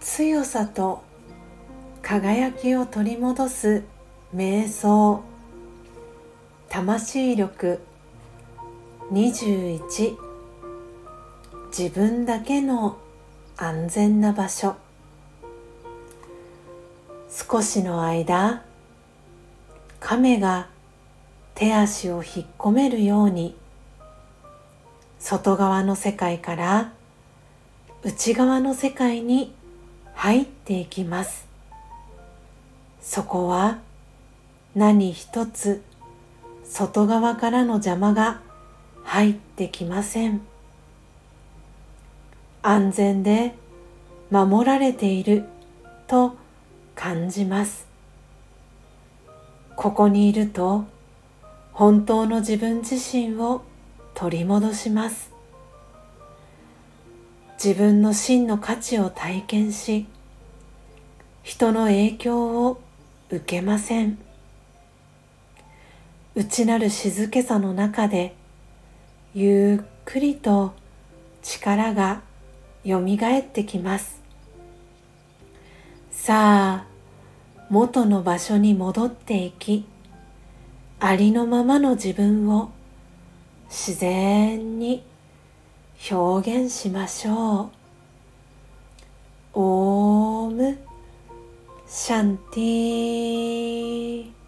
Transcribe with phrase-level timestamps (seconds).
[0.00, 1.02] 強さと
[2.00, 3.82] 輝きを取り戻す
[4.32, 5.24] 瞑想。
[6.68, 7.80] 魂力。
[9.10, 10.16] 21
[11.76, 12.98] 自分だけの
[13.56, 14.76] 安全な場所。
[17.28, 18.62] 少しの間
[19.98, 20.68] 亀が
[21.56, 23.59] 手足を引っ込めるように。
[25.20, 26.92] 外側の世界から
[28.02, 29.54] 内側の世界に
[30.14, 31.46] 入っていきます。
[33.02, 33.78] そこは
[34.74, 35.82] 何一つ
[36.64, 38.40] 外側からの邪魔が
[39.04, 40.40] 入ってきません。
[42.62, 43.54] 安全で
[44.30, 45.44] 守られている
[46.06, 46.34] と
[46.94, 47.86] 感じます。
[49.76, 50.84] ここにいると
[51.72, 53.62] 本当の自分自身を
[54.20, 55.30] 取り戻します。
[57.54, 60.06] 自分の真の価値を体験し
[61.42, 62.82] 人の影響を
[63.30, 64.18] 受けません。
[66.34, 68.34] 内なる静けさの中で
[69.32, 70.74] ゆっくりと
[71.40, 72.20] 力が
[72.84, 74.20] よみがえってきます。
[76.10, 76.86] さあ
[77.70, 79.86] 元の場所に戻っていき
[80.98, 82.70] ありのままの自分を
[83.70, 85.04] 自然に
[86.10, 87.70] 表現しましょう。
[89.54, 90.76] オーム
[91.86, 94.39] シャンティ